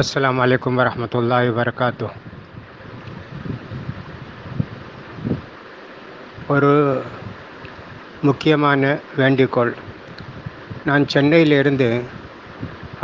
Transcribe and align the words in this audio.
அஸ்ஸலாமு 0.00 0.40
அலைக்கும் 0.44 0.78
வரஹ்மத்துல்லாஹி 0.78 1.50
வரகாத்து 1.58 2.06
ஒரு 6.54 6.70
முக்கியமான 8.28 8.82
வேண்டிக்கோள். 9.20 9.70
நான் 10.88 11.04
சென்னையிலிருந்து 11.14 11.88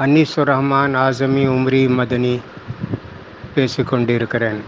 அன்னீசுர் 0.05 0.51
ரஹ்மான் 0.53 0.97
ஆசமி 1.05 1.45
உம்ரி 1.55 1.83
மதனி 1.99 2.35
பேசிக்கொண்டிருக்கிறேன். 3.55 4.61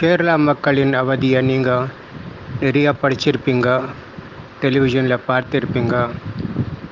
கேரளா 0.00 0.38
மக்களின் 0.48 0.94
அவதியை 1.02 1.42
நீங்கள் 1.52 1.90
நிறையா 2.64 2.92
படிச்சிருப்பீங்க 3.04 3.68
டெலிவிஷனில் 4.64 5.26
பார்த்துருப்பீங்க 5.30 5.96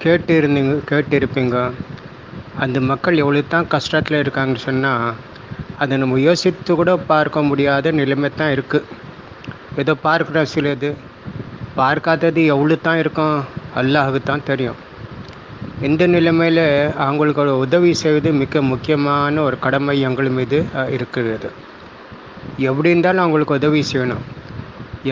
கேட்டு 0.05 0.34
இருந்தீங்க 0.41 0.77
கேட்டிருப்பீங்க. 0.91 1.57
அந்த 2.64 2.78
மக்கள் 2.90 3.20
எவ்வளோ 3.22 3.42
தான் 3.54 3.68
கஷ்டத்தில் 3.74 4.20
இருக்காங்கன்னு 4.22 4.66
சொன்னால் 4.68 5.04
அதை 5.82 5.94
நம்ம 6.02 6.18
யோசித்து 6.28 6.72
கூட 6.80 6.92
பார்க்க 7.10 7.48
முடியாத 7.50 7.90
நிலைமை 8.00 8.28
தான் 8.40 8.52
இருக்குது 8.56 8.88
ஏதோ 9.80 9.92
பார்க்குற 10.06 10.42
சிலது 10.52 10.90
பார்க்காதது 11.80 12.42
எவ்வளோ 12.54 12.76
தான் 12.86 13.00
இருக்கும் 13.02 13.36
அல்லாஹுக்கு 13.80 14.20
தான் 14.30 14.46
தெரியும். 14.50 14.78
இந்த 15.86 16.02
நிலைமையில் 16.14 16.64
அவங்களுக்கு 17.06 17.54
உதவி 17.64 17.90
செய்வது 18.02 18.30
மிக 18.42 18.62
முக்கியமான 18.72 19.42
ஒரு 19.48 19.56
கடமை 19.66 19.95
எங்கள் 20.09 20.30
மீது 20.38 20.59
இருக்கிறது. 20.96 21.50
எப்படி 22.70 22.92
இருந்தாலும் 22.92 23.24
அவங்களுக்கு 23.24 23.59
உதவி 23.60 23.82
செய்யணும். 23.90 24.24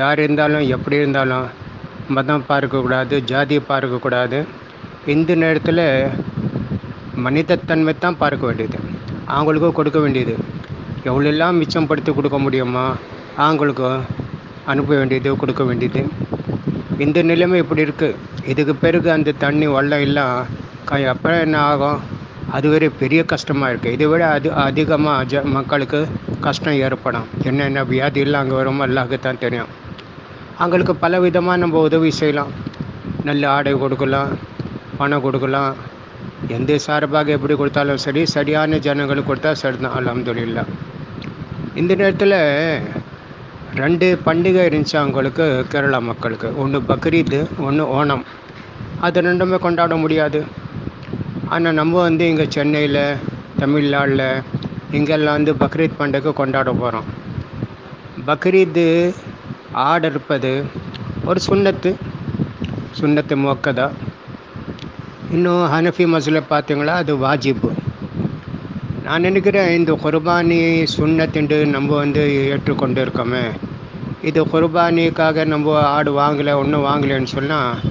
யார் 0.01 0.23
இருந்தாலும் 0.25 0.65
எப்படி 0.77 0.97
இருந்தாலும் 1.03 1.47
மதம் 2.17 2.47
பார்க்கக்கூடாது 2.51 3.17
ஜாதி 3.33 3.57
பார்க்கக்கூடாது. 3.71 4.41
இந்த 5.15 5.31
நேரத்தில் 5.43 5.85
மனிதத்தன்மை 7.25 7.93
தான் 8.05 8.19
பார்க்க 8.23 8.49
வேண்டியது. 8.49 8.79
அவங்களுக்கும் 9.35 9.77
கொடுக்க 9.79 9.99
வேண்டியது. 10.05 10.35
எவ்வளோலாம் 11.11 11.59
மிச்சப்படுத்தி 11.61 12.13
கொடுக்க 12.19 12.39
முடியுமோ 12.45 12.87
அவங்களுக்கு 13.45 13.89
அனுப்ப 14.73 14.91
வேண்டியது 15.01 15.31
கொடுக்க 15.43 15.63
வேண்டியது. 15.69 16.03
இந்த 17.05 17.19
நிலைமை 17.31 17.57
இப்படி 17.63 17.85
இருக்குது 17.87 18.19
இதுக்கு 18.53 18.75
பிறகு 18.85 19.09
அந்த 19.17 19.35
தண்ணி 19.45 19.67
வெள்ளம் 19.77 20.05
எல்லாம் 20.07 20.35
க 20.89 20.99
அப்புறம் 21.13 21.43
என்ன 21.47 21.57
ஆகும்? 21.71 21.99
அது 22.57 22.67
பெரிய 23.03 23.21
கஷ்டமாக 23.33 23.71
இருக்குது 23.73 23.95
இதை 23.97 24.07
விட 24.11 24.25
அது 24.37 24.49
அதிகமாக 24.67 25.25
ஜ 25.33 25.43
மக்களுக்கு 25.57 26.01
கஷ்டம் 26.47 26.79
ஏற்படும். 26.87 27.27
என்னென்ன 27.49 27.83
வியாதியெல்லாம் 27.93 28.45
அங்கே 28.45 28.57
வருமோ? 28.61 28.83
அல்லாஹ்க்கு 28.87 29.19
தான் 29.27 29.43
தெரியும். 29.45 29.71
அவங்களுக்கு 30.63 30.95
பல 31.05 31.19
விதமாக 31.25 31.61
நம்ம 31.63 31.81
உதவி 31.89 32.11
செய்யலாம். 32.21 32.53
நல்ல 33.29 33.43
ஆடை 33.57 33.73
கொடுக்கலாம் 33.83 34.31
பணம் 35.01 35.25
கொடுக்கலாம். 35.27 35.73
எந்த 36.57 36.79
சார்பாக 36.79 37.31
எப்படி 37.31 37.55
கொடுத்தாலும் 37.55 37.97
சரி 37.97 38.23
சரியான 38.27 38.79
ஜனங்களுக்கு 38.79 39.31
கொடுத்தா 39.31 39.53
சரி 39.53 39.79
தான் 39.79 39.97
அலமதுல்லா 39.99 40.65
இந்த 41.75 41.93
நேரத்தில் 41.95 42.39
ரெண்டு 43.75 44.07
பண்டிகை 44.27 44.63
இருந்துச்சு 44.69 44.97
அவங்களுக்கு 45.01 45.45
கேரளா 45.73 45.99
மக்களுக்கு. 46.01 46.49
ஒன்று 46.57 46.79
பக்ரீத் 46.91 47.37
ஒன்று 47.59 47.85
ஓணம். 47.97 48.25
அது 49.01 49.21
ரெண்டுமே 49.21 49.59
கொண்டாட 49.59 49.97
முடியாது. 49.97 50.41
ஆனால் 51.49 51.75
நம்ம 51.75 52.01
வந்து 52.01 52.25
இங்கே 52.29 52.47
சென்னையில் 52.49 53.03
தமிழ்நாட்டில் 53.59 54.27
இங்கெல்லாம் 54.91 55.37
வந்து 55.39 55.55
பக்ரீத் 55.55 55.99
பண்டிகை 56.01 56.33
கொண்டாட 56.33 56.71
போகிறோம் 56.73 57.09
பக்ரீத்து 58.27 58.87
ஆடு 59.87 60.07
இருப்பது 60.07 60.53
ஒரு 61.25 61.41
சுண்ணத்து. 61.49 61.91
சுண்ணத்து 63.01 63.35
முக்கதா. 63.45 63.87
இன்னும் 65.35 65.63
ஹனஃபி 65.73 66.05
மசில் 66.13 66.39
பார்த்தீங்களா? 66.51 66.95
அது 67.03 67.13
வாஜிபு. 67.23 67.69
நான் 69.05 69.25
நினைக்கிறேன் 69.27 69.71
இந்த 69.79 69.93
குர்பானி 70.03 70.59
சுண்ணத்துண்டு 70.95 71.57
நம்ம 71.73 71.91
வந்து 72.03 72.23
ஏற்றுக்கொண்டு 72.53 73.01
இருக்கோமே 73.05 73.43
இது 74.29 74.41
குர்பானிக்காக 74.53 75.45
நம்ம 75.53 75.75
ஆடு 75.95 76.13
வாங்கலை 76.21 76.53
ஒன்றும் 76.61 76.87
வாங்கலைன்னு 76.89 77.31
சொன்னால் 77.35 77.83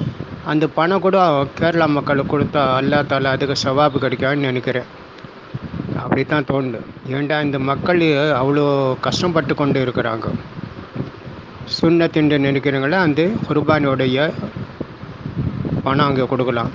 அந்த 0.51 0.65
பணம் 0.77 1.03
கூட 1.05 1.17
கேரளா 1.59 1.87
மக்களுக்கு 1.97 2.31
கொடுத்தா 2.33 2.63
அல்லா 2.79 2.99
தாலா 3.11 3.33
அதுக்கு 3.35 3.55
சவாபு 3.65 4.03
கிடைக்கும்னு 4.03 4.47
நினைக்கிறேன். 4.49 4.89
அப்படி 6.03 6.23
தான் 6.23 6.49
தோணுது. 6.49 6.79
ஏண்டா 7.17 7.37
இந்த 7.47 7.59
மக்கள் 7.71 8.01
அவ்வளோ 8.41 8.65
கஷ்டப்பட்டு 9.05 9.55
கொண்டு 9.61 9.79
இருக்கிறாங்க? 9.85 10.27
சுண்ணத்துண்டு 11.77 12.37
நினைக்கிறவங்கள 12.47 12.97
அந்த 13.07 13.21
குர்பானியோடைய 13.47 14.27
பணம் 15.85 16.07
அங்கே 16.09 16.27
கொடுக்கலாம். 16.33 16.73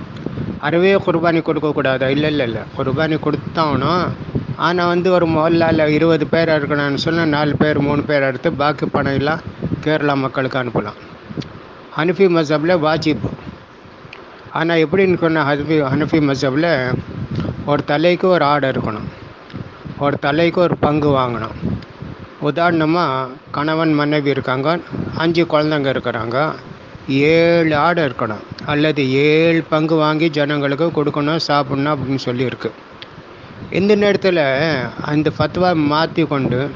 அறவே 0.65 0.91
குர்பானி 1.05 1.39
கொடுக்கக்கூடாதா? 1.47 2.07
இல்லை 2.15 2.29
இல்லை 2.33 2.45
இல்லை. 2.49 2.61
குர்பானி 2.77 3.15
கொடுத்தாகணும் 3.25 4.03
ஆனால் 4.65 4.91
வந்து 4.93 5.11
ஒரு 5.11 5.27
மொல்லால் 5.35 5.87
இருபது 5.97 6.25
பேர் 6.27 6.49
இருக்கணும்னு 6.49 7.03
சொன்னால் 7.05 7.31
நாலு 7.35 7.53
பேர் 7.55 7.79
மூணு 7.79 8.01
பேர் 8.09 8.27
எடுத்து 8.29 8.49
பாக்கி 8.61 8.85
பணம் 8.85 9.17
எல்லாம் 9.19 9.41
கேரளா 9.85 10.15
மக்களுக்கு 10.23 10.59
அனுப்பலாம். 10.63 10.99
ஹனஃபி 11.97 12.27
மசபில் 12.35 12.75
வாஜிப். 12.87 13.25
ஆனால் 14.59 14.83
எப்படின்னு 14.85 15.17
சொன்னால் 15.23 15.47
ஹனஃபி 15.49 15.77
ஹனஃபி 15.93 16.19
மசபில் 16.29 16.71
ஒரு 17.71 17.83
தலைக்கு 17.91 18.27
ஒரு 18.27 18.45
ஆடு 18.51 18.67
இருக்கணும். 18.71 19.09
ஒரு 20.05 20.17
தலைக்கு 20.19 20.61
ஒரு 20.61 20.77
பங்கு 20.85 21.09
வாங்கணும். 21.17 21.57
உதாரணமாக 22.49 23.27
கணவன் 23.51 23.93
மனைவி 23.93 24.29
இருக்காங்க 24.29 24.69
அஞ்சு 25.23 25.43
குழந்தைங்க 25.43 25.89
இருக்கிறாங்க 25.95 26.37
ஏழு 27.07 27.75
ஆடு 27.85 28.01
இருக்கணும். 28.07 28.45
அல்லது 28.65 29.11
ஏழு 29.11 29.63
பங்கு 29.69 29.95
வாங்கி 29.95 30.29
ஜனங்களுக்கு 30.29 30.87
கொடுக்கணும் 30.87 31.45
சாப்பிட்ணும் 31.47 31.93
அப்படின்னு 31.93 32.25
சொல்லியிருக்கு. 32.25 32.69
இந்த 33.71 33.95
நேரத்தில் 33.95 34.43
அந்த 35.11 35.31
ஃபத்வா 35.37 35.75
மாற்றி 35.75 36.23
கொண்டு 36.23 36.69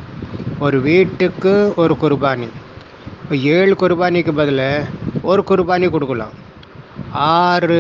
ஒரு 0.59 0.81
வீட்டுக்கு 0.81 1.73
ஒரு 1.75 1.97
குர்பானி. 2.01 2.47
இப்போ 3.21 3.35
ஏழு 3.35 3.75
குர்பானிக்கு 3.81 4.31
பதிலாக 4.31 4.87
ஒரு 5.21 5.43
குர்பானி 5.49 5.89
கொடுக்கலாம். 5.89 6.33
ஆறு 7.11 7.79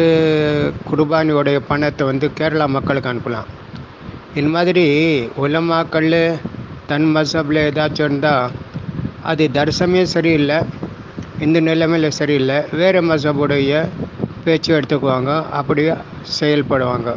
குர்பானியோடைய 0.91 1.59
பணத்தை 1.67 2.07
வந்து 2.07 2.31
கேரளா 2.39 2.67
மக்களுக்கு 2.67 3.11
அனுப்பலாம். 3.13 3.49
இந்த 4.35 4.49
மாதிரி 4.49 4.85
உலமாக்கள் 5.37 6.39
தன் 6.87 7.15
மசபில் 7.15 7.65
ஏதாச்சும் 7.67 8.07
இருந்தால் 8.09 8.51
அது 9.21 9.49
தரிசனமே 9.53 10.03
சரியில்லை. 10.03 10.57
இந்த 11.43 11.57
நிலைமையில் 11.67 12.15
சரியில்லை. 12.17 12.57
வேறு 12.79 12.99
மசபுடைய 13.07 13.71
பேச்சு 14.43 14.69
எடுத்துக்குவாங்க 14.75 15.31
அப்படியே 15.59 15.93
செயல்படுவாங்க. 16.39 17.09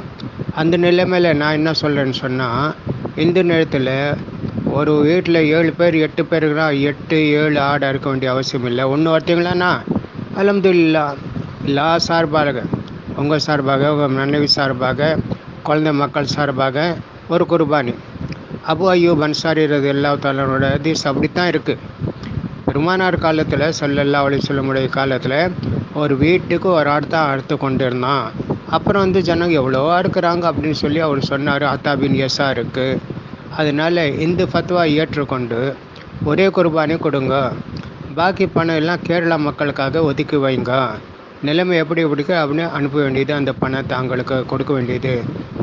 அந்த 0.61 0.75
நிலைமையில் 0.85 1.39
நான் 1.41 1.57
என்ன 1.59 1.73
சொல்கிறேன்னு 1.83 2.17
சொன்னால் 2.25 2.75
இந்த 3.25 3.39
நேரத்தில் 3.51 3.93
ஒரு 4.79 4.93
வீட்டில் 5.09 5.41
ஏழு 5.57 5.71
பேர் 5.79 5.97
எட்டு 6.07 6.23
பேருக்குனா 6.31 6.67
எட்டு 6.91 7.19
ஏழு 7.41 7.59
ஆடாக 7.69 7.93
இருக்க 7.93 8.09
வேண்டிய 8.11 8.31
அவசியம் 8.35 8.67
இல்லை. 8.71 8.85
ஒன்று 8.95 9.13
ஒருத்தங்களாண்ணா 9.15 9.71
அலமதுல்லா 10.41 11.05
எல்லா 11.69 11.89
சார்பாக 12.09 12.63
உங்கள் 13.21 13.45
சார்பாக 13.47 13.93
உங்கள் 13.95 14.15
மனைவி 14.19 14.49
சார்பாக 14.59 15.17
குழந்தை 15.69 15.93
மக்கள் 16.03 16.33
சார்பாக 16.37 16.87
ஒரு 17.35 17.45
குர்பானி. 17.53 17.95
அபு 18.73 18.85
ஐயூப் 18.95 19.25
அன்சாரி 19.27 19.65
ரது 19.73 19.89
எல்லா 19.95 20.11
தாலனோட 20.25 20.67
ஹதீஸ் 20.77 21.09
அப்படி 21.11 21.29
தான் 21.39 21.51
இருக்குது 21.53 21.85
பெருமானார் 22.79 23.17
காலத்தில் 23.23 23.63
சொல்லல்லா 23.79 24.19
அலி 24.27 24.37
சொல்லமுடைய 24.47 24.89
காலத்தில் 24.97 25.33
ஒரு 26.01 26.15
வீட்டுக்கு 26.21 26.69
ஒரு 26.81 26.89
ஆடு 26.93 27.07
தான் 27.15 27.31
அறுத்து 27.31 27.55
கொண்டு 27.63 27.83
இருந்தான் 27.89 28.27
அப்புறம் 28.77 29.03
வந்து 29.05 29.21
ஜனங்க 29.29 29.55
எவ்வளோவா 29.61 29.95
இருக்கிறாங்க 30.03 30.45
அப்படின்னு 30.51 30.79
சொல்லி 30.83 31.01
அவர் 31.07 31.21
சொன்னார் 31.31 31.65
அத்தாபின் 31.71 32.15
எஸ்ஸா 32.27 32.47
இருக்குது 32.57 33.01
அதனால் 33.63 34.03
இந்த 34.27 34.45
ஃபத்வா 34.53 34.85
ஏற்றுக்கொண்டு 35.01 35.59
ஒரே 36.33 36.47
குர்பானி 36.59 36.99
கொடுங்க. 37.07 37.35
பாக்கி 38.21 38.47
பணம் 38.55 38.79
எல்லாம் 38.83 39.03
கேரளா 39.09 39.39
மக்களுக்காக 39.49 40.05
ஒதுக்கி 40.11 40.41
வைங்க. 40.47 40.73
நிலைமை 41.49 41.81
எப்படி 41.83 42.05
பிடிக்க 42.15 42.33
அப்படின்னு 42.45 42.69
அனுப்ப 42.79 43.03
வேண்டியது 43.07 43.35
அந்த 43.41 43.55
பணத்தை 43.65 43.97
அவங்களுக்கு 43.99 44.39
கொடுக்க 44.55 44.73
வேண்டியது. 44.79 45.17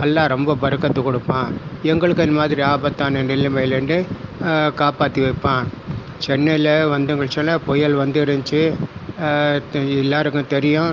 எல்லாம் 0.07 0.31
ரொம்ப 0.35 0.57
பறக்கத்து 0.65 1.01
கொடுப்பான். 1.07 1.49
எங்களுக்கு 1.93 2.27
இந்த 2.29 2.37
மாதிரி 2.41 2.63
ஆபத்தான 2.73 3.25
நிலைமையிலேருந்து 3.31 3.99
காப்பாற்றி 4.83 5.21
வைப்பான். 5.27 5.65
சென்னையில் 6.23 6.73
வந்துங்க 6.93 7.25
சொன்னால் 7.35 7.63
புயல் 7.67 7.95
வந்து 8.01 8.19
இருந்துச்சு. 8.25 8.61
எல்லாருக்கும் 10.03 10.51
தெரியும். 10.55 10.91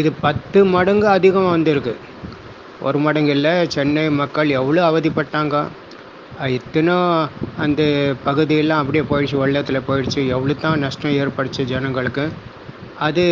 இது 0.00 0.10
பத்து 0.24 0.58
மடங்கு 0.74 1.06
அதிகம் 1.16 1.52
வந்திருக்கு. 1.54 1.94
ஒரு 2.86 2.98
மடங்கு 3.06 3.32
இல்லை 3.36 3.52
சென்னை 3.74 4.04
மக்கள் 4.20 4.56
எவ்வளோ 4.60 4.82
அவதிப்பட்டாங்க. 4.90 5.56
இத்தனோ 6.56 6.96
அந்த 7.64 7.82
பகுதியெல்லாம் 8.26 8.80
அப்படியே 8.82 9.04
போயிடுச்சு 9.10 9.36
வெள்ளத்தில் 9.42 9.86
போயிடுச்சு. 9.88 10.20
எவ்வளோ 10.34 10.54
தான் 10.64 10.82
நஷ்டம் 10.84 11.16
ஏற்படுச்சு 11.22 11.64
ஜனங்களுக்கு. 11.72 12.24
அது 13.08 13.24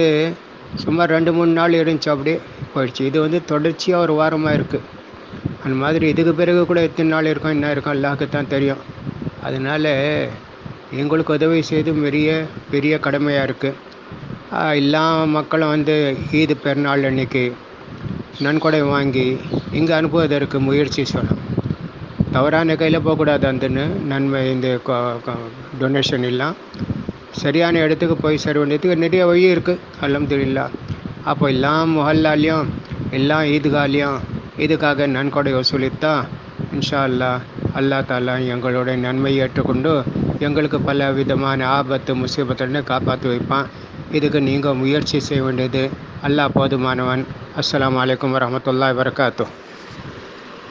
சுமார் 0.82 1.14
ரெண்டு 1.16 1.30
மூணு 1.36 1.52
நாள் 1.60 1.78
இருந்துச்சு 1.80 2.12
அப்படியே 2.14 2.36
போயிடுச்சு. 2.74 3.02
இது 3.10 3.18
வந்து 3.26 3.38
தொடர்ச்சியாக 3.52 4.04
ஒரு 4.06 4.14
வாரமாக 4.20 4.56
இருக்குது 4.58 4.86
அந்த 5.64 5.74
மாதிரி 5.82 6.04
இதுக்கு 6.12 6.32
பிறகு 6.40 6.60
கூட 6.68 6.80
எத்தனை 6.88 7.10
நாள் 7.14 7.30
இருக்கும் 7.32 7.54
என்ன 7.56 7.70
இருக்கும் 7.74 7.94
அல்லாஹ்க்கு 7.96 8.28
தான் 8.36 8.52
தெரியும். 8.54 8.84
அதனால் 9.48 9.90
எங்களுக்கு 10.98 11.32
உதவி 11.36 11.58
செய்து 11.70 11.90
பெரிய 12.04 12.28
பெரிய 12.70 12.94
கடமையாக 13.06 13.46
இருக்குது 13.48 13.78
எல்லா 14.80 15.02
மக்களும் 15.34 15.72
வந்து 15.74 15.94
ஈது 16.38 16.54
பெருநாள் 16.64 17.06
அன்னைக்கு 17.08 17.42
நன்கொடை 18.44 18.80
வாங்கி 18.92 19.26
இங்கே 19.78 19.92
அனுப்புவதற்கு 19.98 20.58
முயற்சி 20.68 21.02
செய்யணும். 21.10 21.40
தவறான 22.34 22.74
கையில் 22.80 23.04
போகக்கூடாது 23.06 23.46
அந்தன்னு 23.50 23.84
நன்மை 24.10 24.40
இந்த 24.54 24.68
டொனேஷன் 25.80 26.26
எல்லாம். 26.30 26.56
சரியான 27.42 27.78
இடத்துக்கு 27.84 28.16
போய் 28.24 28.42
சேர 28.44 28.58
வேண்டியதுக்கு 28.60 29.02
நிறைய 29.04 29.22
வழி 29.30 29.44
இருக்குது 29.54 29.82
அல்ஹம்துலில்லா. 30.06 30.66
அப்போ 31.30 31.44
எல்லா 31.54 31.74
மொஹல்லாலையும் 31.94 32.66
எல்லா 33.18 33.38
ஈத்காலையும் 33.54 34.18
இதுக்காக 34.64 35.06
நன்கொடை 35.16 35.52
வசூலித்தா 35.58 36.14
இன்ஷா 36.76 37.00
அல்லா 37.08 37.30
அல்லா 37.78 37.98
தாலா 38.10 38.34
எங்களுடைய 38.54 38.96
நன்மையை 39.06 39.38
ஏற்றுக்கொண்டு 39.44 39.92
எங்களுக்கு 40.46 40.78
பல 40.80 41.08
விதமான 41.10 41.66
ஆபத்து 41.68 42.12
முசீபத்துன்னு 42.16 42.80
காப்பாற்றி 42.82 43.26
வைப்பான். 43.28 43.66
இதுக்கு 44.12 44.40
நீங்கள் 44.40 44.78
முயற்சி 44.82 45.18
செய்ய 45.20 45.42
வேண்டியது. 45.42 45.82
அல்லாஹ் 46.26 46.54
போதுமானவன். 46.58 47.22
அஸ்லாம் 47.60 47.98
வலைக்கம் 48.00 48.34
வரமத்துல்லா 48.36 48.88
வரகாத்தூ 49.00 49.46